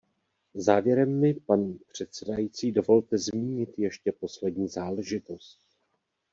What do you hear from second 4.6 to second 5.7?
záležitost.